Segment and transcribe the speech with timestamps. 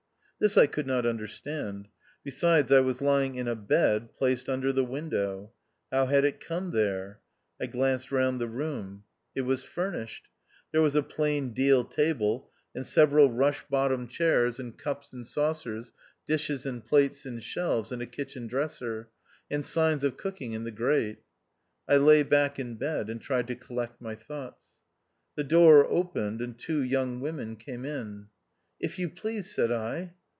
[0.39, 1.87] This I could not understand;
[2.23, 5.53] besides, I was lying in a bed placed under the window.
[5.91, 7.19] How had it come there?
[7.61, 9.03] I glanced round the room.
[9.35, 10.29] It was furnished.
[10.71, 14.17] There was a plain deal table and several rush bottomed THE OUTCAST.
[14.17, 15.93] 217 chairs, and cups and saucers,
[16.25, 19.09] dishes and plates in shelves, and a kitchen dresser;
[19.51, 21.19] and signs of cooking in the grate.
[21.87, 24.73] I lay back in bed, and tried to collect my thoughts.
[25.35, 28.29] The door opened, and two young women came in."
[28.81, 30.15] If you please," said I.